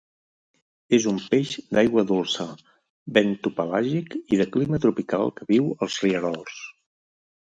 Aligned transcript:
És 0.97 1.03
un 1.09 1.19
peix 1.33 1.51
d'aigua 1.77 2.03
dolça, 2.11 2.45
bentopelàgic 3.17 4.17
i 4.37 4.41
de 4.41 4.49
clima 4.57 4.81
tropical 4.87 5.31
que 5.39 5.47
viu 5.53 5.71
als 5.87 5.99
rierols. 6.07 6.57